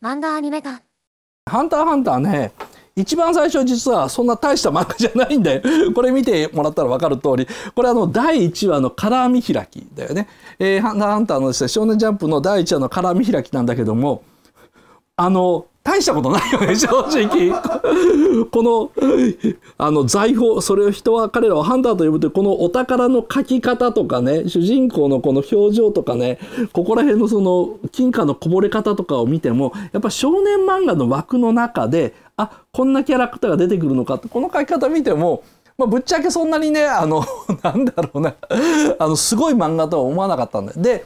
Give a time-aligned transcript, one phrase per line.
[0.00, 0.84] 漫画アニメ館
[1.46, 2.52] ハンターハンターね、
[2.94, 5.62] 一番最初実はそんな大した漫画じゃないんだよ。
[5.92, 10.28] これ見てもらったら分かる通り、これあの第1話のカラー見開きだよね。
[10.60, 14.22] えー、ハンターハンターのですね、少年ジャンプの第1話のカラー見開きなんだけども、
[15.16, 17.50] あの、大したことないよね、 正直。
[18.50, 18.90] この、
[19.78, 26.38] あの、財宝、それを人は彼らをハンターと呼ぶという、このお宝の書き方とかね、主人公のこの表情とかね、
[26.72, 35.42] ここら辺のその、金貨のこぼれ方とかを見ても、やっぱ少年漫画の枠の中で、あ、こんなキャラクターが出てくるのかって、この書き方見ても、
[35.78, 37.24] まあ、ぶっちゃけそんなにね、あの、
[37.62, 38.34] なんだろうな、
[38.98, 40.82] あの、すごい漫画とは思わなかったんだよ。
[40.82, 41.04] で、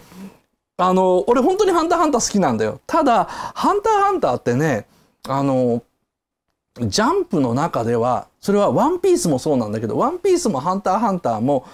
[0.76, 2.80] あの、俺本当にハンターハンター好きなんだよ。
[2.86, 4.86] ただ、ハンターハンターってね、
[5.28, 5.82] あの、
[6.80, 11.66] ジャンプの中では、それはワンピースもそうなんだけど、ワンピースもハンターハンターも、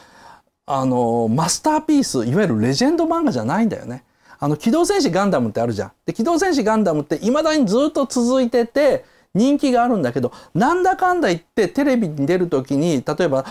[0.67, 4.05] あの、マスターピース、いわゆるレジェンド漫画じゃないんだよね。
[4.41, 5.93] あの、機動戦士ガンダムってあるじゃん。
[6.05, 9.05] で、機動戦士ガンダムって未だにずっと続いてて、
[9.35, 13.45] 人気があるんだけど、なんだかんだ言ってテレビに出るときに、例えば、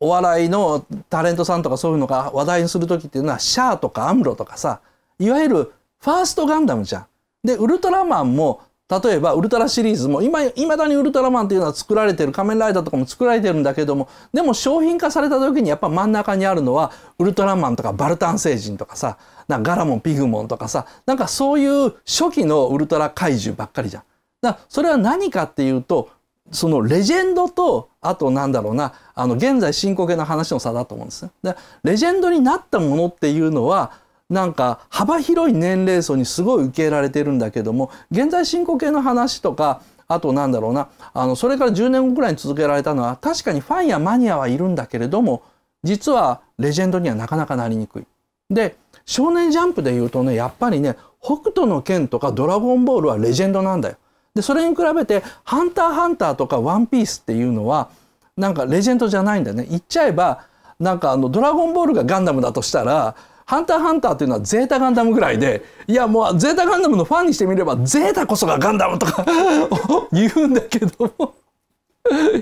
[0.00, 4.80] お笑いのタレントさんとかそういうのが話題にする時っていうのはシャアとかアムロとかさ
[5.18, 7.06] いわゆるファーストガンダムじゃん。
[7.44, 24.02] でウルトラマンも例えばウルトラシリーズも今いまだにウルトラマンっていうのは作られてる仮面ライダーとかも作られてるんだけどもでも商品化された時にやっぱ真ん中にあるのはウルトラマンとかバルタン星人とかさなんかガラモンピグモンとかさなんかそういう初期のウルトラ怪獣ばっかりじゃん。
[24.40, 26.10] だからそれは何かっていうと
[26.52, 31.30] そのレジェンドとあとなんだろうなあの現在進行形の話の差だと思うんですね。
[31.42, 33.92] でレジェンドになったものっていうのは
[34.28, 45.42] なんか幅広い年齢層にすごい受け入れられてるんだけども現在進行形の話とかあとなんだろうなあのそれから10年後くらいに続けられたのは確かにファンやマニアはいるんだけれども
[45.82, 48.06] 実はレジェンドにはなかなかなりにくい。
[48.50, 53.96] で少年ジャンプで言うとねやっぱりね北斗の拳とかドラゴンボールはレジェンドなんだよ。
[54.36, 57.88] でそれに比べて「ハンターハンター」とか「ワンピースっていうのは
[58.36, 59.66] なんかレジェンドじゃないんだよね。
[59.68, 60.42] 言っちゃえば
[60.78, 63.14] なんかあの「ドラゴンボール」がガンダムだとしたら
[63.46, 69.24] 「ハンターハンター」っていうのはゼータガンダムぐらいでいやもうゼータガンダムのファンにしてみればゼータこそがガンダムとか
[70.12, 71.34] 言うんだけども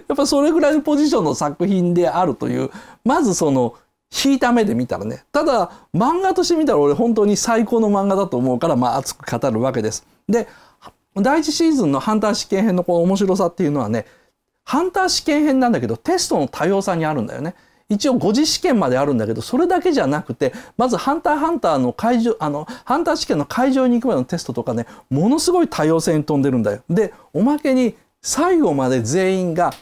[0.09, 2.71] やっぱそれぐらいのポジションの作品であるという
[3.05, 3.75] まずその
[4.25, 10.07] 引いた目で見たらねただ漫画として見たら俺本当に最高の漫画だと思うからまあ熱く語るわけです。
[10.29, 10.49] で
[11.17, 14.07] 第一シーズンのハンター試験編のこの面白さっていうのはね
[14.65, 17.55] ハンター試験編なんだけどテストの多様さにあるんだよね。
[17.91, 26.83] 一応5次試験まであるんだけどそれだけじゃなくてまずハンターハンターの会場あのハンター試験の会場に行くまでのテストとかねものすごい多様性に飛んでるんだよ。
[26.89, 29.73] でおまけに最後まで全員が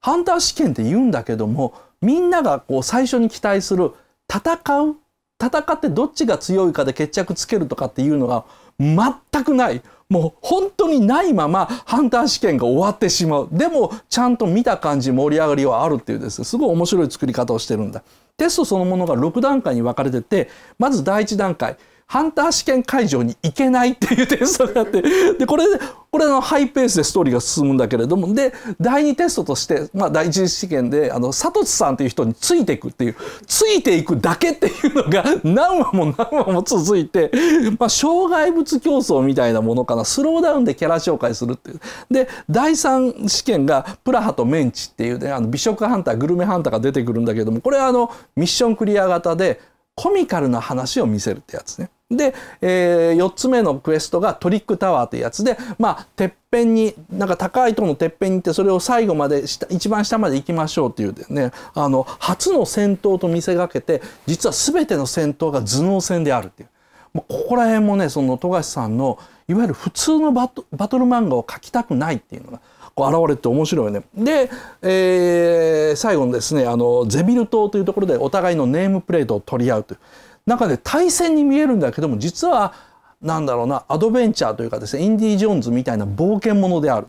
[0.00, 3.92] ハンター試験って言うんだけどもみんながこう最初に期待する
[4.28, 4.96] 戦う
[5.40, 8.44] 戦ってどっちが強いかで決着つけるとかっていうのが
[8.78, 13.48] 全くないもう本当にないままハンター試験が終わってしまう。
[13.50, 16.44] でもちゃんと見た感じ盛り上がりはあるっていうです。
[16.44, 18.02] すごい面白い作り方をしてるんだ。
[18.36, 21.78] テストそのものが6段階に分かれててまず第1段階。
[22.12, 25.64] ハンター試験会場に行けないっていうテストがあってでこれ
[26.10, 37.30] これのハイペースでストーリーが進むんだけれどもで第2テストとして、まあ、第一次試験であのサトツさんっていう人についていくっていうついていくだけっていうのが何話も何話も続いて、
[37.78, 41.80] まあ、障害物競争みたいなものかなスローダウンでキャラ紹介するっていう。
[42.10, 51.90] で第3試験がプラハとメンチっていうねあの美食ハンターグルメハンターが出てくるんだけどもこれはあのミッションクリア型でコミカルな話を見せるってやつね。
[52.10, 66.68] で、えー、4つ目のクエストがトリックタワーってやつで、まあ、てっぺんに、なんか高い塔のてっぺんに行って、それを最後まで下、一番下まで行きましょうっていうね、あの、初の戦闘と見せかけて、実は全ての戦闘が頭脳戦であるっていう。
[67.14, 72.60] もうここら辺もね、その富樫さんの、いわゆる普通のバトバトル漫画を描きたくないっていうのが、
[72.94, 74.02] こう現れて面白いよね。
[74.14, 74.50] で、
[74.82, 79.98] えー、最後のですね、あの、ゼビル島というところでお互いのネームプレートを取り合うという。
[80.46, 82.74] 中で対戦に見えるんだけども実は
[83.20, 87.08] なんだろうなアドベンチャーというかですねインディ・ジョーンズみたいな冒険者である。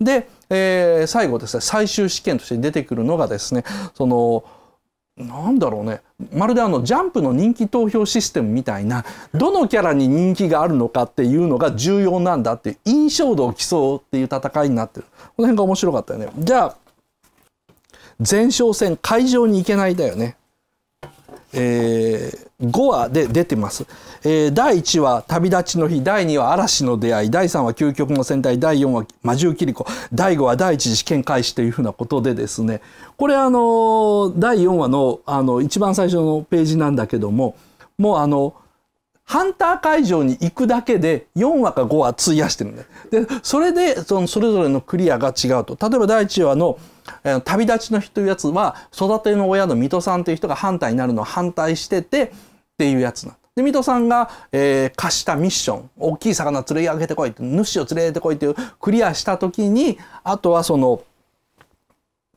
[0.00, 3.62] で、えー、最後ですね最終試験として出てくるのがですね
[3.94, 4.44] その
[5.22, 6.00] なんだろうね。
[6.32, 9.04] まるであのジャンプの人気投票システムみたいな
[9.34, 15.06] どのキャラに人気があるのかっていうのが重要なんだっていう印象度を競うっていう戦いになってる。
[15.36, 16.28] この辺が面白かったよね。
[16.38, 16.76] じゃあ
[18.18, 20.36] 前哨戦会場に行けないだよね。
[21.54, 23.86] えー、5話で出てます、
[24.22, 32.80] えー、第1話旅立ちの日第2話嵐の出会い第3話究極の戦隊第4話魔獣キリコ第5話第一次試験開始というふうなことでですね
[33.16, 37.56] これあの第4話のあの一番最初のページなんだけども
[37.98, 38.54] もうあの
[39.24, 42.82] ハンター会場に行くだけで4話か5話費やしてるんだ。
[43.10, 45.78] で、それでそのそれぞれのクリアが違うと。
[45.80, 46.78] 例えば第1話の
[47.44, 52.32] 旅立ちの人というやつは育ての親の水戸さんという人がハンターになるのを反対してて
[52.72, 61.02] っていうやつなで水戸さんが、えー、課したミッション大きい魚釣り上げてこいって主を連れてこいっていうクリアした時にあとはその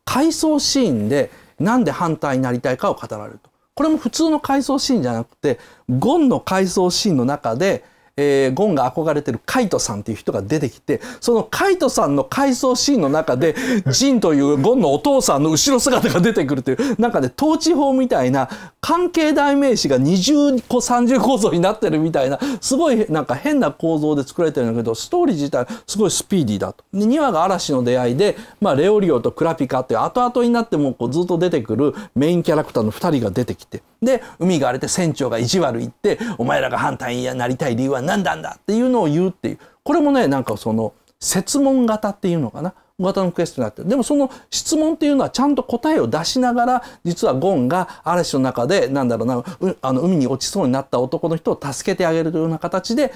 [0.04, 3.50] 回想シーンでなんで反対になりたいかを語られると。
[3.76, 5.60] これも普通の回想シーンじゃなくて
[5.90, 7.84] ゴンの回想シーンの中で
[8.18, 13.56] えー、ゴンが憧れてるカイトさんっていう人が出てきてそのカイトさんの回想シーンの中で
[13.92, 26.84] ジンというゴンのお父さんの後ろ姿が出てくるというなんかね統治法みたいな関係代名詞が二重個三重構造になってるみたいなすごいなんか変な構造で作られてるんだけどストーリー自体すごいスピーディーだと。
[26.94, 39.60] で2話が嵐の出会いで、まあ、レオリオとクラピカっていう後々になってもこうずっと出てくるメインキャラクターの2人が出てきてで海が荒れて船長が意地悪言ってお前らが反対になりたい理由は何なんだっていうのを言うっていう。
[39.84, 42.74] これもねなんかその設問型っていうのかな？
[42.98, 43.90] 型のクエストになってる。
[43.90, 49.44] でもその質問っていうのはちゃんと答えを出しながら実はゴンが嵐の中でなんだろうな
[49.82, 53.12] あの海に落ちそうになった男の人を助けてあげるというような形で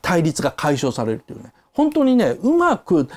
[0.00, 1.52] 対立が解消されるというね。
[1.74, 3.08] 本当にねうまく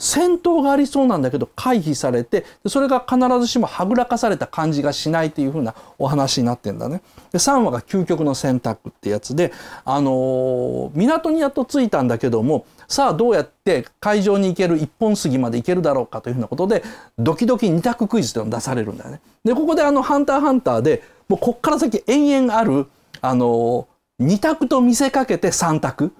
[0.00, 7.02] 戦闘がありそうなんだけど回避されてそれが必ずしもはぐらかされた感じがしないというふうなお話になってんだね。
[7.32, 9.52] で3話が究極の選択ってやつで、
[9.84, 16.82] あのー、港にやっと着いたんだけどもさあどうやって会場に行ける一本杉まで行けるだろうかというふうなことで
[17.18, 19.20] ドキドキ二択クイズというのを出されるんだよね。
[19.44, 22.86] でここであの「ハンターハンターで」もうこっから先延々ある、
[23.20, 26.12] あのー、2択と見せかけて3択。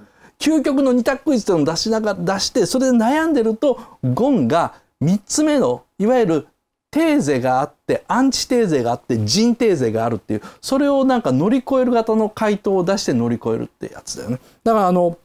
[0.42, 6.46] 究極の二択クイズというのを出しながら出してそれで悩んでるとゴンが3つ目のいわゆる
[6.90, 14.40] テーゼがあってアンチテーゼがあって人テーゼがあるっていうそれをなんか乗り越える型の回答を出して乗り越えるってやつだよね。
[14.64, 15.16] だからあの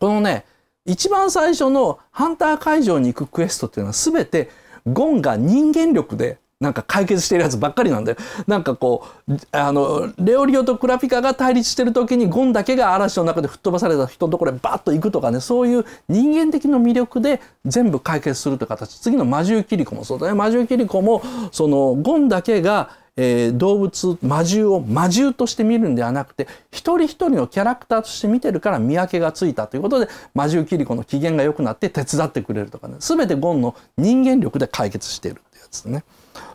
[0.00, 0.44] このね
[0.84, 4.50] 一番最初のハンター会場に行くクエストっていうのは全て
[4.84, 8.18] ゴンが人間力でなんか解決してるやつばっかりなんだよ。
[8.46, 18.98] なんかこう、あの、レオリオとクラピカが対立してる時にゴンだけが嵐の中で吹っ飛ばされた人のところへバッと行くとかね、そういう人間的な魅力で全部解決するという形。
[19.00, 20.34] 次の魔獣キリコもそうだね。
[20.34, 36.04] 魔獣キリコも、その、ゴンだけが、えー、動物魔獣を魔獣として見るんではなくて一人一人のキャラクターとして見てるから見分けがついたということで魔獣キリコの機嫌が良くなって手伝ってくれるとかね全てゴンの人間力で解決しているってやつね。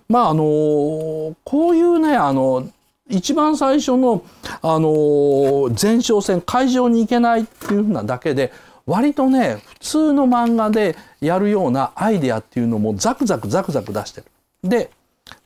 [0.09, 2.69] まああのこういうねあの
[3.09, 4.24] 一番最初の、
[4.62, 8.51] あの前哨戦会場に行けないっていうふうなだけで
[8.86, 14.27] 割とね普通の漫画でやるようなアイデアっていうのもザクザクザクザク出してる。
[14.69, 14.89] で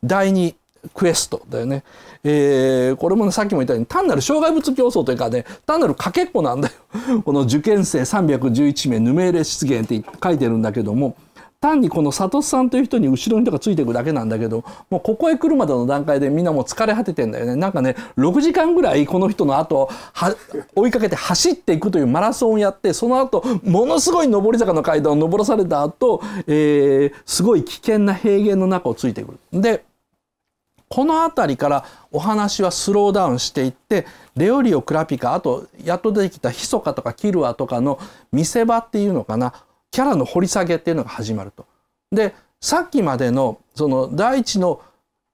[0.03, 0.55] 第2
[0.93, 1.83] クエストだよね。
[2.23, 7.21] えー、これも、ね、さっきも言ったように単なる障害物競争というかね単なるかけっこなんだよ。
[7.23, 11.15] この受験生311名ヌメーレ出現って書いてるんだけども
[11.61, 20.35] 単にこの佐藤さんという人に後ろに人がついていくだけなんだけどもうここへ来るまでの段階でみんなもう疲れ果ててんだよねなんかね6時間ぐらいこの人の後は
[20.75, 29.61] 追いかけて走っていくというマラソンをやってその後ものすごい上り坂の階段を上らされた後、えー、すごい危険な平原の中をついてくる。
[29.61, 29.85] で
[30.89, 34.05] この辺りからお話はスローダウンしていって
[34.35, 37.97] レオリオ・クラピカあとやっと出てきたヒソカとかキルアとかの
[38.33, 39.53] 見せ場っていうのかな
[39.91, 41.65] キャラの掘り下げっていうのが始まると。
[42.11, 44.81] でさっきまでのその第一の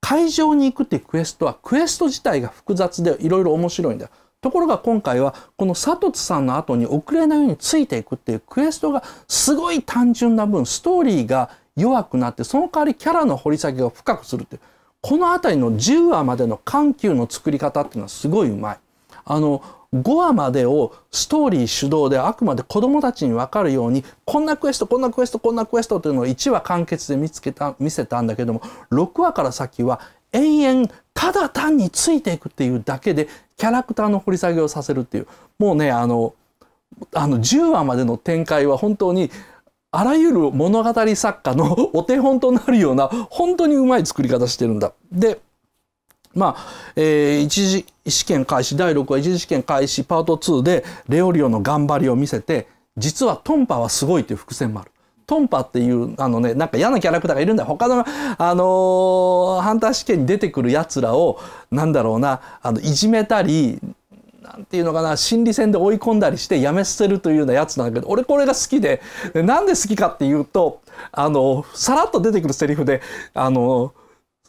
[0.02, 4.12] 会場に行くっていうクエストはクエスト自体が複雑でいろいろ面白いんだよ。
[4.40, 14.62] ところが今回はこの佐藤さんの後に遅れないようについていくっていうクエストがすごい単純な分ストーリーが弱くなってその代わりキャラの掘り下げを深くするっていう
[15.02, 18.80] この辺りの10話までの緩急の作り方っていうのはすごいうまい。
[19.26, 19.62] あの
[19.94, 30.02] 5話までをストーリー主導であくまで子供たちに分かるようにこんなクエストこんなクエストこんなクエストというのを1話完結で見つけた見せたんだけども6話から先は
[30.34, 35.28] 延々ただ単についていくっていうだけでキャラクターの掘り下げをさせるっていう
[35.58, 36.34] もうねあの
[37.14, 39.32] あの10話までの展開は本当に
[39.92, 44.94] あらゆる物語作家のお手本となるような本当にうまい作り方してるんだ。
[45.12, 45.40] で
[46.34, 46.66] まあ、
[46.96, 54.92] えー、一次試験開始第6話一次試験開始パート2でレオリオの頑張りを見せて実はトンパはすごいという伏線もある。
[55.28, 58.06] トンパっていうあのねなんか嫌なキャラクターがいるんだよ他の
[58.38, 61.38] あのー、ハンター試験に出てくるやつらを
[61.70, 63.78] なんだろうなあのいじめたり
[64.42, 69.02] なんていうのかな心理戦で追い込んだりしてやめ捨てるというようなやつなんだけど俺これが好きで
[69.34, 73.02] でなんで好きかっていうとあのさらっと出てくるセリフで
[73.34, 73.94] あの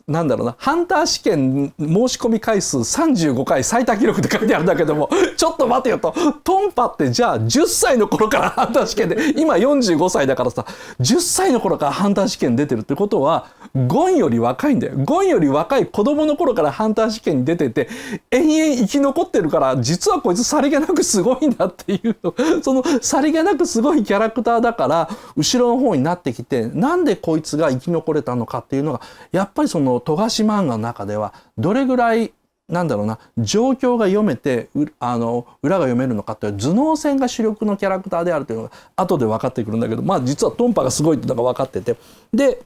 [0.09, 10.65] なんだろうな、ハンター試験申し込み回数35回最多記録って書いてあるんだけども、 ちょっと待てよと、トンパってじゃあ10歳の頃から ハンター試験で、今45歳だからさ、
[11.01, 13.49] 10歳の頃からハンター試験出てるってことは、
[13.87, 14.95] ゴンより若いんだよ。
[15.05, 17.91] ゴンより若い子供の頃からハンター試験に出てて、
[18.31, 22.17] 延々生き残ってるから、実はこいつさりげなくすごいんだっていう、
[22.65, 32.33] そのさりげなくすごいキャラクターだから、後ろの方になってきて、なんでこいつが生き残れたのかっていうのが、やっぱりその富樫漫画の中では、どれぐらい
[32.69, 34.69] なんだろうな状況が読めて
[35.01, 41.97] あの裏が読めるのかという頭脳戦が主力のキャラクターであるというのが後で分かってくるんだけどまあ実はトンパがすごいっていうのが分かってて。
[42.33, 42.61] で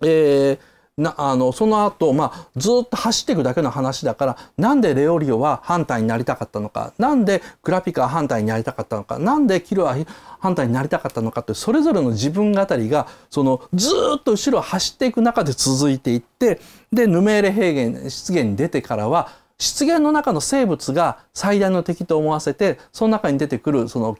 [0.00, 0.58] えー、
[0.96, 9.96] なあのその後、まあずっと走っていくだけの話だからなんでレオリオはハンターになりたかったのかなんでグラピカはハンターになりたかったのかなんでキルは
[10.38, 16.60] ハンターになりたかったのかってそれぞれの自分語りがそのずっと後ろを走っていく中で続いていって
[16.92, 24.16] でヌメーレ平原湿原に出てからは湿原の中の生物が最大の敵と思わせてその中に出てくるその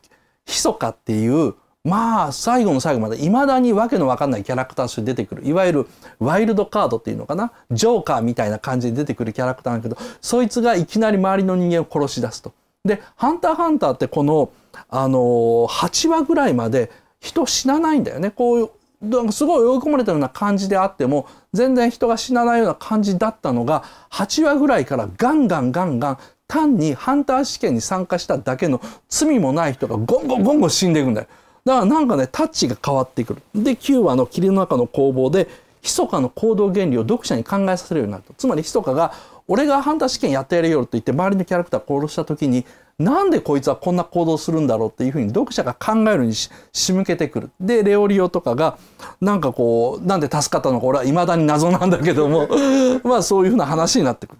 [0.47, 7.53] ヒソカっていうまあ最後の最後までいまだにわけのわかんないキャラクターとして出てくるいわゆるワイルドカードっていうのかな？
[7.71, 12.53] ジョーカーみたいな感じで出てくるキャラクターなんだけどそいつがいきなり周りの人間を殺し出すと。
[12.85, 14.51] で「ハンターハンター」ってこの、
[14.89, 31.27] あのー、8話ぐらいまで人死なないんだよねこういうすごい追い込まれたような感じであっても全然人が死なないような感じだったのが8話ぐらいからガンガンガンガン単にハンター試験に参加しただけの罪もない人がゴンゴンゴンゴン死んでいくんだよ。
[31.65, 33.43] だからなんかねタッチが変わってくる。
[33.55, 35.47] で9話の霧の中の攻防で
[35.83, 38.33] 密かの行動原理を読者に考えさせるようになると。
[38.33, 39.13] つまり密かが
[39.47, 42.65] 俺がハンター試験やってやるよと言って周りのキャラクターを殺した時に
[42.99, 47.51] なんでこいつはこんな行動するんだろうっていうふうに読者が考えるにし仕向けてくる。
[47.61, 48.79] でレオリオとかが
[49.21, 52.49] なんかこうなんで助かったのか俺はいまだに謎なんだけども
[53.05, 54.39] まあそういうふうな話になってくる。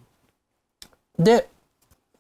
[1.25, 1.49] で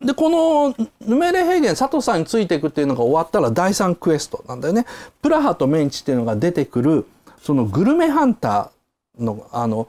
[0.00, 4.86] で、このヌメレ平原佐藤さんについていくっていうのが終わったら第3クエストなんだよね。
[5.22, 7.06] プラハとメンチっていうのが出てくる、
[7.42, 9.88] そのグルメハンターの、あの、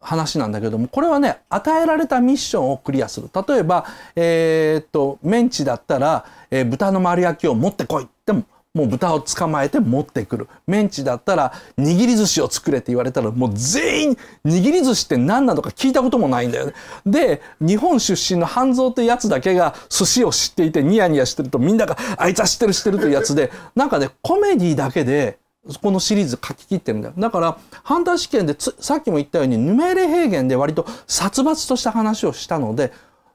[0.00, 3.28] 話なんだけども、これはね、与えられたミッションをクリアする。
[3.46, 10.48] 例えば、えー、っと、メンチだったら、えー、豚の丸焼きを持ってこいってももう豚を捕まえて持ってくる。
[10.68, 16.74] メンチだったら、握り寿司を作れって言われたら、もう全員、握り寿司って何なのか聞いたこともないんだよね。
[17.04, 25.39] で、日本出身の半蔵ってやつだけが寿司を知っていてニヤニヤしてるとみんなが、あいつは知ってる知ってるというやつで、なんかね、コメディだけで、
[25.82, 27.14] このシリーズ書き切ってるんだよ。
[27.18, 32.92] だから、ハンター試験でさっきも言ったように、ヌメーレ平原で割と殺伐とした話をしたので、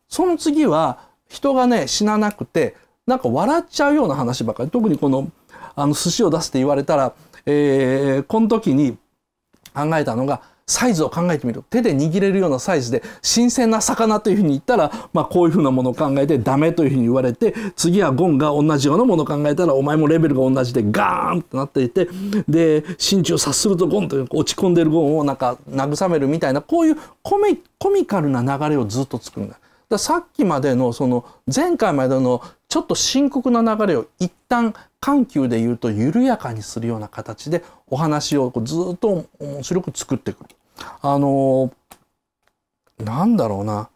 [0.08, 5.30] その次は人がね、死ななくて、なんか笑っちゃうような話ばかり特にこの
[5.76, 7.14] あの寿司を出すって言われたら、
[7.46, 8.98] えー、この時に
[9.74, 22.08] 考えたのがサイズを考えてみる手で握れるようなサイズで新鮮な魚というふうに言ったら、まあ、こういうふうなものを考えてダメというふうに言われて次はゴンが同じようなものを考えたらお前もレベルが同じでガーンとなっていて
[22.48, 29.60] で心中を察するとゴンという落ち込んでるゴンをなんか慰めるみたいなこういうコミコミカルな流れをずっと作るんだ。
[29.88, 32.42] ださっきまでのその前回までの
[32.76, 40.44] ちょっと深刻な流れを一旦緩急で言うと緩やかにするような形でお話をずっと面白く作っていく。
[41.02, 41.72] あの
[43.00, 43.88] なんだろうな。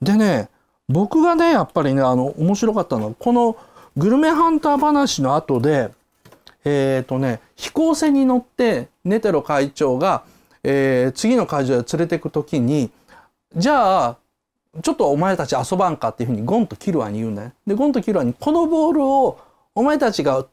[0.00, 0.48] でね
[0.88, 3.56] 僕がねやっぱりねあの面白かったのはこの
[3.96, 5.90] グルメハンター話の後で
[6.64, 10.22] えっ、ー、とね飛行船に乗ってネテロ会長が、
[10.62, 12.92] えー、次の会場へ連れていく時に
[13.56, 14.16] じゃあ
[14.82, 17.52] ちょっとお前たち遊ばんかっていうふうにゴンとキルアに言うんだよ。
[17.66, 19.38] で、ゴンとキルアにこのボールを
[19.74, 20.46] お前たちが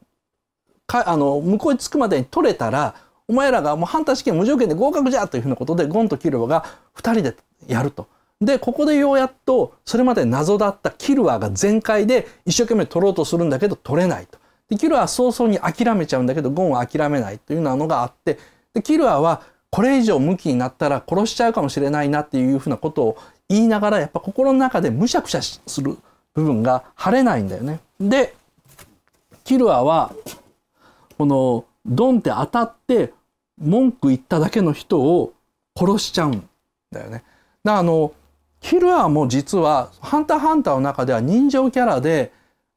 [0.88, 2.96] かあの向こうに着くまでに取れたら
[3.27, 6.65] お前らがもう反対試験無条件で合格じゃというふうなことでゴンとキルアが
[6.96, 7.36] 2人で
[7.68, 8.08] やると。
[8.42, 14.38] でここでようやっとそれまで謎だったキルアが全開で一生懸命取ろうとするんだけど取れないと。
[14.70, 18.38] でキルアは早々に諦めちゃうんだけどゴンは諦めないというようなのがあって
[18.74, 23.18] でキルアはこれ以上向きになったら殺しちゃうかもしれないなっていうふうなことを
[23.50, 25.98] 言いながらやっぱ心の中でむしゃくしゃする
[26.34, 27.80] 部分が晴れないんだよね。
[28.00, 28.34] で
[29.44, 30.14] キルアは
[31.18, 33.14] このドンって当たって
[33.62, 35.34] 文句言っただけの人を
[35.78, 36.50] 殺しちゃうん
[36.92, 37.24] だよね。
[37.64, 38.14] だあの
[38.62, 42.32] キルアも実は「ハンターハンター」の中では人情キャラで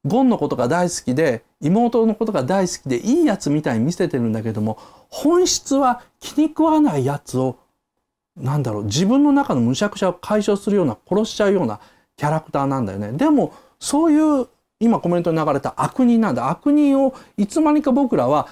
[0.05, 7.57] ゴンのことが大好きで妹のことが大好きでいいやつみたいに見せてるんだけども本質は気に食わないやつを
[8.37, 11.81] なんだろう自分の中のむしゃくしゃを解消するような殺しちゃうような
[12.17, 13.13] キャラクターなんだよね。
[13.13, 14.49] でもそういう
[14.81, 18.49] 今コメントに流れた悪人なんだ悪人をいつまにか僕らは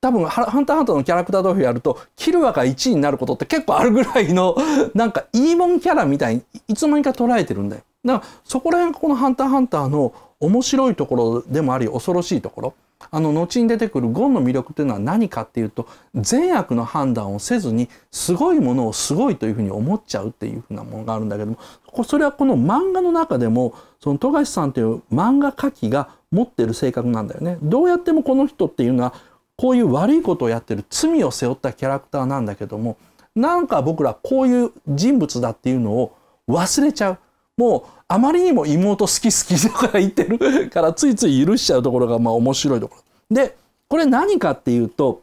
[0.00, 4.54] 多分ハンターハンターのキャラクター投票やるとキルアが1位になることって結構あるぐらいの
[4.94, 7.82] なんかいいもんキャラみたいにいつの間にか捉えてるんだよ。
[8.04, 12.74] だからそこら辺がこのハンターハンターの面白いところでもあり恐ろしいところ。
[13.10, 27.58] あの後に出てくるゴンの魅力っていうのは何かっていうと善悪の判断をせずにすごいものをすごいというふうに思っちゃうっていうふうなものがあるんだけどもそれはこの漫画の中でもその富樫さんという漫画家きが持ってる性格なんだよね。
[27.62, 29.14] どうやってもこの人っていうのは
[29.56, 32.96] こういう悪いことをやってる罪を背負ったキャラクターなんだけども
[33.36, 36.16] なんか僕らこういう人物だっていうのを
[36.48, 37.18] 忘れちゃう。
[37.56, 42.96] もうあまりにも妹好き好きとか言ってるからついつい許しちゃうところがまあ面白いとこ
[43.30, 43.36] ろ。
[43.36, 43.56] で
[43.88, 45.22] これ何かっていうと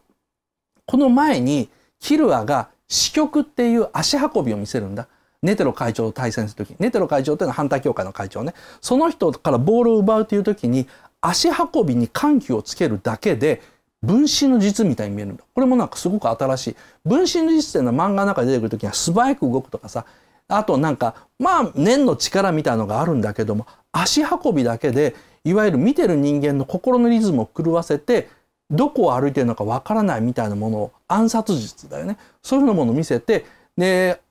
[0.85, 1.69] この前に
[1.99, 5.07] キルアが支局っていう足運びを見せるんだ。
[5.41, 10.87] ネテロ会長と対戦する時ネテロ会長っていうのは反対協会の会長ねその人からボールを奪うという時に
[11.19, 13.61] 足運びに緩急をつけるだけで
[14.03, 15.43] 分身の術みたいに見えるんだ。
[15.53, 16.75] これもなんかすごく新しい。
[17.05, 20.05] 分身の術っていうのは漫画の中で出てくる時には素早く動くとかさ、
[20.47, 28.29] あとなんか、まあ念の力みたいのがあるんだけども、足運びだけで、いわゆる見てる人間の心のリズムを狂わせて、
[28.69, 32.17] どこを歩いてるのかわからないみたいなものを暗殺術だよね。
[32.41, 33.45] そういうものを見せて、
[33.77, 34.21] で、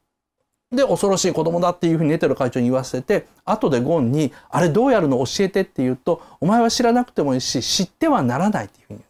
[0.72, 9.00] で、恐ろしい子供だっていうふうにネテロ会長に言わせて、後でゴンに、あれどうやるの教えてって言うと、お前は知らなくてもいいし、知ってはならないっていうふうに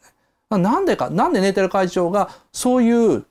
[0.59, 3.25] なんでか、なんでネテル会長がそういう、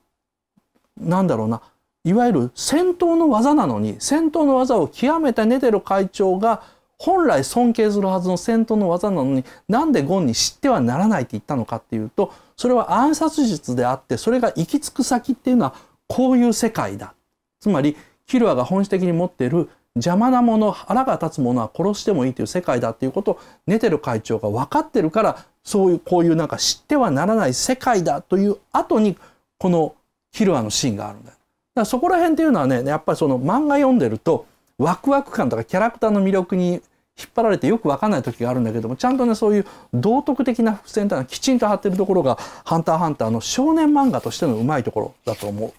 [0.98, 1.62] なんだろうな、
[2.04, 6.64] いわゆる戦闘の技なのに、戦闘の技を極めたネテル会長が
[6.98, 15.76] 本来尊敬するはずの戦闘の技なのに、なんでゴンに知ってはならないって言ったのかっていうと、それは暗殺術であって、それが行き着く先っていうのは
[16.08, 17.14] こういう世界だ。
[17.60, 29.18] つまり、キルアが本質的に持っている邪魔なもの、腹が立つものは殺してもいいという世界だっていうことをネテル会長が分かってるからそういうこういうなんか知ってはならない世界だという後に
[29.58, 29.96] この
[30.32, 31.39] キルアのシーンがあるんだよ。
[31.80, 34.46] らそこら辺っていうのはねやっぱりその漫画読んでると
[34.78, 36.82] ワクワク感とかキャラクターの魅力に
[37.20, 45.74] 引っ張られてよく分かんない時があるんだけどもちゃんとねそういう道徳的な伏線というのはきちんと張ってるところが「ハンターハンター」の少年漫画としてのうまいところだと思う。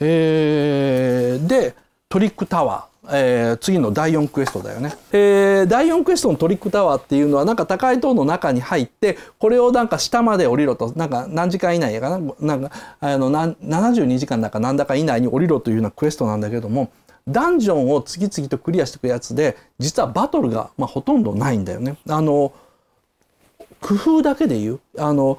[0.00, 1.74] えー、で
[2.08, 2.91] トリックタワー。
[3.10, 12.34] えー、次の第4クエストだよね、えー、第4クエストのトリックタワーっていうのはなんか高い塔の中に入ってこれをなんか下まで降りろとなんか何時間以内やかな？
[12.40, 16.92] なんかあの72時間だかなんだか以内に降りろというようなクエストなんだけども
[17.28, 21.96] ダンジョンを次々とクリアしていくやつで実はバトルが、まあ、ほとんどないんだよね。
[22.08, 22.52] あの
[23.80, 24.80] 工夫だけで言う。
[24.98, 25.38] あの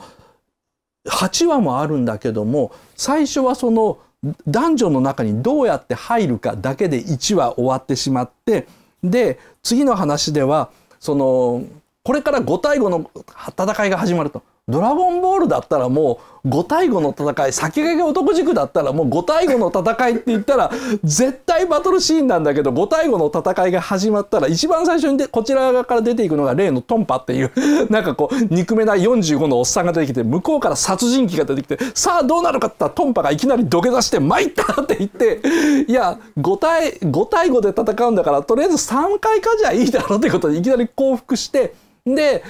[1.05, 3.99] 8話もあるんだけども最初はその
[4.47, 8.67] 男女の中にどうやって入るかだけで1話終わってしまって
[9.03, 11.63] で次の話ではその
[12.03, 13.09] これから5対5の
[13.57, 14.43] 戦いが始まると。
[14.69, 20.71] ドラゴンボールだったらもう5対5の戦い先駆け男塾だったらもう5対5の戦いって言ったら
[21.03, 27.51] 絶対バトルシーンなんだけど5対5の戦いが始まったら一番最初にでこちら側から出ていくのが例のトンパっていう
[27.91, 35.41] なんかこう憎めない45のおっさんが出てきて向こうから殺人鬼が出てきてさあどうなるかって言ったらトンパがいきなり土下座して「参った!」って言って
[35.89, 41.73] いや5対 ,5 対5で戦うんだからとりあえず3回かじゃいいだろうってことでいきなり降伏して
[42.05, 42.43] で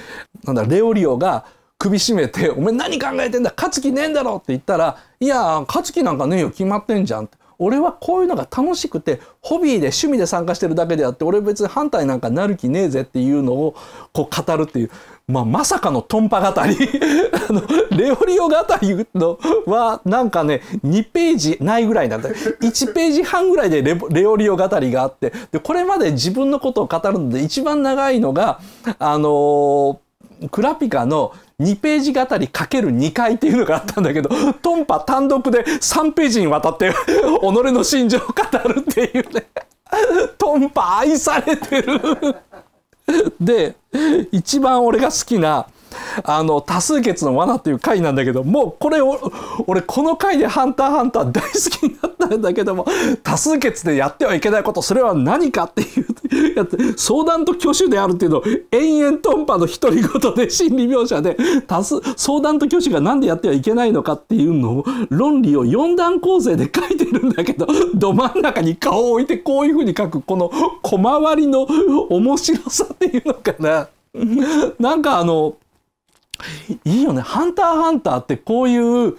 [0.44, 1.44] なんだレオリオが
[1.78, 7.28] 首絞めて「お前何考えてんだ勝つ気ねえんだろ」って言ったら「いや勝つ気なんかねえよ決まってんじゃん」。
[7.58, 13.76] 俺はこういうのが楽しくてホビーで趣味で参加してるだけであって俺別に反対なんかなる気ねえぜっていうのを
[14.12, 14.90] こう語るっていう、
[15.28, 16.76] まあ、まさかのトンパ語り。
[17.48, 25.32] あのレオリオ語りのはなんかね2ページないぐらいなんだ1ページ半ぐらいでレオリオ語りがあって。
[25.52, 28.60] でこれまで自分のことを語るので一番長いのが
[28.98, 29.96] あのー
[30.50, 39.46] クラピカの2ページ語りかける2回っていうのがあったんだけど、トンパ単独で3ページにわたって己の心情を語るっていうね。
[40.36, 42.00] トンパ愛されてる
[43.40, 43.76] で、
[44.32, 45.66] 一番俺が好きな、
[46.22, 49.32] あの多数決の罠っていう回なんだけどもうこれを
[49.66, 52.86] 俺この回で「ハンターハンター」大好きになったんだけども
[53.22, 70.50] 多数決でやってはいけないことそれは何かっていうやつ相談と挙手であるっていうのを延々トンパの独り言で心理描写で多数相談と挙手が何でやってはいけないのかっていうのを論理を4段構成で書いてるんだけどど真ん中に顔を置いてこういうふうに書くこの
[70.82, 73.88] 小回りの面白さっていうのかな。
[74.78, 75.56] なんかあの
[76.84, 77.20] いいよね。
[77.20, 78.76] ハンターハンターってこうい
[79.08, 79.16] う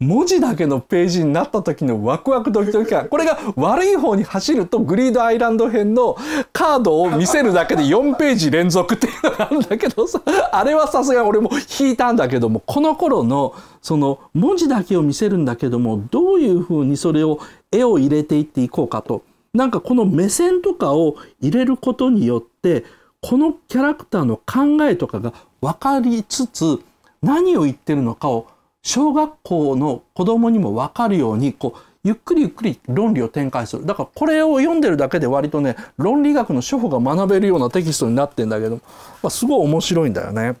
[0.00, 6.16] 文字だけのページになった時のワクワクドキドキ感これが悪い方に走るとグリードアイランド編の
[6.52, 10.20] カードを見せるだけで4ページ連続っていうのがあるんだけどさ
[10.52, 17.38] あれはさすがに俺も引いたんだけどもこの頃のその文字だけを見せるんだけどもどういうふうにそれを
[17.70, 19.22] 絵を入れていっていこうかと
[19.54, 22.84] なんかこの目線とかを入れることによって
[23.20, 25.32] このキャラクターの考えとかが
[25.64, 26.78] 分かりつつ
[27.22, 28.48] 何を言ってるのかを
[28.82, 40.56] 小学校の子供にも分かるようにこうゆっくりゆっくり論理を展開するだからこれを読んでるだけで割とね論理学の初歩が学べるようなテキストになってんだけど、まあ、すごい面白いんだよね。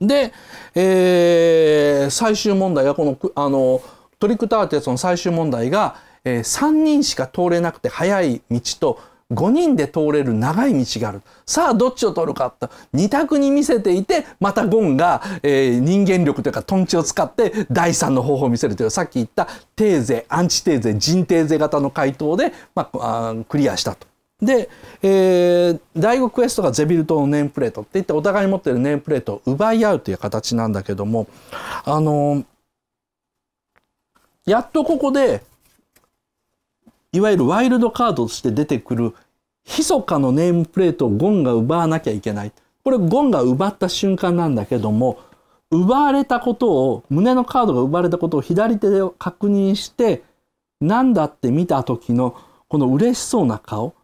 [0.00, 0.32] で、
[0.74, 3.82] えー、最終問題がこのあの
[4.18, 11.22] トリックターってやつの最終問題が、えー、3人しか通れなくて速い道と5人で通れる長い道がある。
[11.44, 12.70] さあ、どっちを取るかと。
[12.94, 24.06] 二択に見せていて、またゴンが、えー、人間力というか、トンチを使って第三の方法を見せるという、さっき言ったテーゼ、アンチテーゼ、人テーゼ型の回答で、まあ、クリアしたと。
[24.40, 24.70] で、
[25.02, 31.26] えー、第5クエストがゼビル島のネームプレートって言って、お互いに持ってるネームプレートを奪い合うという形なんだけども、
[31.84, 32.44] あのー、
[34.46, 35.42] やっとここで、
[37.12, 39.14] いわゆるワイルドカードとして出てくる
[39.66, 42.52] 密かのネームプレートをゴンが奪わなきゃいけない。
[42.84, 45.18] これゴンが奪った瞬間なんだけども、
[45.70, 50.22] 奪われたことを、胸のカードが奪われたことを左手で確認して、
[50.80, 52.34] なんだって見た時の
[52.68, 53.94] この嬉しそうな顔。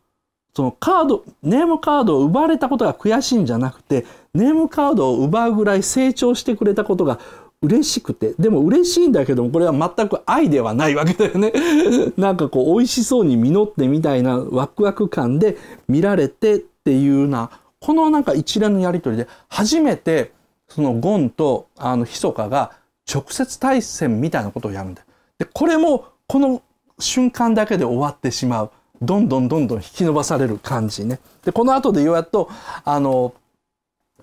[0.55, 7.19] そのカード、ネームカードを奪われたことが悔しいんじゃなくて、ネームカードを奪うぐらい成長してくれたことが
[7.65, 11.53] 嬉しくてでも嬉しいんだけどもこれは全く愛ではないわけだよね
[12.17, 15.57] なんかこう美味しそうに実ってみたいなワクワク感で
[15.89, 17.51] 見られてっていうような
[17.81, 20.33] このなんか一連のやり取りで初めて
[20.69, 22.73] そのゴンとあのヒソカが
[23.13, 25.07] 直接対戦みたいなことをやるんだよ。
[25.39, 26.63] でこれもこの
[26.99, 28.71] 瞬間だけで終わってしまう
[29.03, 31.19] どんどんどんどん引き伸ばされる感じね。
[31.45, 32.49] でこの後でようやっと
[32.85, 33.35] あの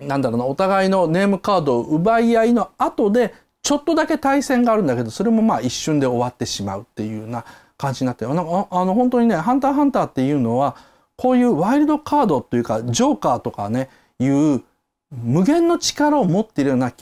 [0.06, 7.44] なんだろうなお互いのネームカードを奪い合いの後でちょっとだけ対戦があるんだけどそれもまあ一瞬で終わってしまうっていうような
[7.78, 10.76] 感じになってあのあの本当にね「ハンターハンター」っていうのは
[11.16, 13.88] こういうワイルドカードというかジョーカーとかね
[14.18, 14.62] いう
[15.10, 16.92] 無限の力を持っているような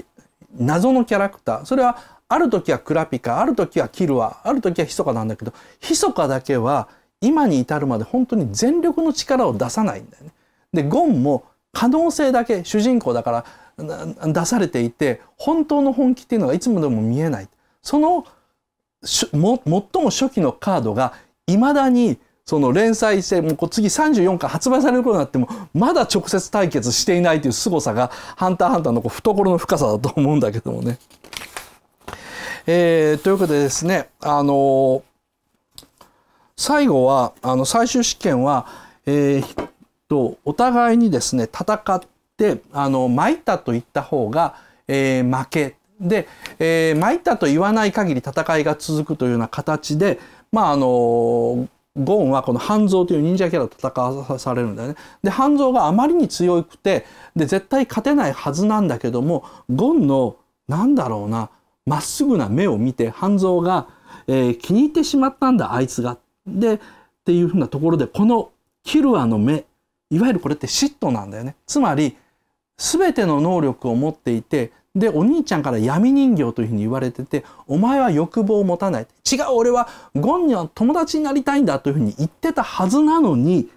[0.59, 6.89] 謎のキャラクターそれはある時はクラピカある時はキルアある時はヒソカなんだけどヒソカだけは
[7.21, 10.33] 今に至るまで本当に全力の力を出さないんだよね。
[10.73, 13.45] でゴンも可能性だけ主人公だか
[13.79, 17.49] ら出されていて本当の本気っていうのがいつもでも見えない
[17.83, 18.27] その
[19.03, 21.15] 最も初期のカードが
[21.47, 30.99] いまだにその連載性もう次34巻発売される頃になってもまだ直接対決していないという凄さが「ハンターハンター」の懐の深さだと思うんだけどもね。
[32.67, 35.03] えー、ということでですねあのー、
[36.57, 38.67] 最後はあの最終試験は、
[39.07, 39.70] えー、
[40.11, 42.01] とお互いにですね戦っ
[42.37, 44.57] てあの参ったと言った方が、
[44.89, 46.27] えー、負けで、
[46.59, 50.19] えー、参ったと言わない限り戦いが続くというような形で
[50.51, 54.97] まああのゴーンはこの半蔵という忍者キャラと戦わされるんだよね。
[55.23, 61.51] で半蔵があまりに強くてで絶対勝てないはずなんだけどもゴンのなんだろうな
[61.87, 63.89] まっすぐな目を見て半蔵が、
[64.27, 66.19] えー、気に入ってしまったんだあいつが。
[66.47, 66.79] でっ
[67.25, 68.51] ていうふうなところでこの
[68.83, 69.65] キルアの目
[70.11, 71.55] いわゆるこれって嫉妬なんだよね。
[71.67, 72.17] つまり
[72.77, 83.69] 全ての能力を持っていてでお兄ちゃんから闇人形というふうに言われててお前は欲望を持たない違う俺はゴンには友達になりたいんだというふうに言ってたはずなのに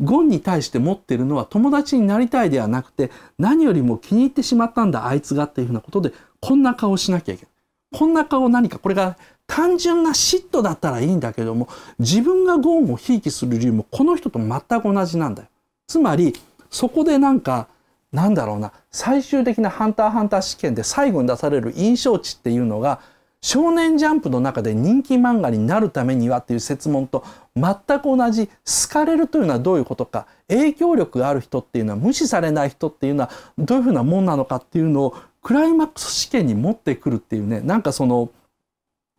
[0.00, 7.52] ゴンに対して持ってるのは友達になりたいではなくて何よりも気に入ってしまったんだあいつがっていうふうなことでこんな顔しなきゃいけない。
[7.92, 9.16] こんな顔何かこれが
[9.46, 11.68] 単純な嫉妬だったらいいんだけども
[11.98, 15.48] 自分がゴンをひいきする理由もこの人と全く同じなんだよ。
[15.92, 16.32] つまり
[16.70, 17.68] そこでなんか
[18.12, 23.00] なんだろうな最終的なハンターハンター試験で最後に出される印象値っていうのが
[23.42, 28.52] 少年ジャンプの中で人気漫画になるためにはっていう説問と全く同じ好
[28.90, 38.30] かれるというのはどういうことか影響力がある人っていうのは無視されない人っていうのはどういうふうなもんなのかっていうのをクライマックス試験に持ってくるっていうねなんかその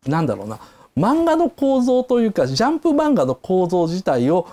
[0.08, 0.58] なんだろうな
[0.96, 4.48] 漫画の構造というかジャンプ漫画の構造自体を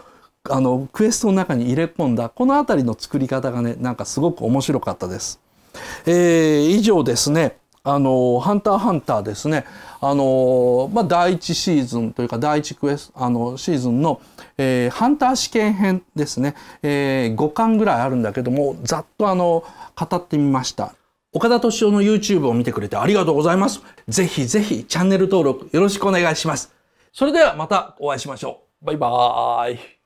[0.50, 5.40] あのクエストの中に入れ込んだこの辺りの作り方がねなんかすごく面白かったです。
[6.06, 9.66] えー、以上ですねあのハンターハンターですね
[10.00, 14.22] あのまあ第1シーズンというか第1クエスあのシーズンの、
[14.58, 19.64] えー、ハンター試験編ですね、えー、5巻ぐらいあるんだけどもざっとあの
[19.96, 20.94] 語ってみました。
[21.34, 23.82] 岡田敏夫の YouTube を見てくれてありがとうございます。
[24.08, 26.74] ぜひぜひチャンネル登録よろしくお願いします。
[27.14, 28.86] それではまたお会いしましょう。
[28.86, 29.98] バイバーイ。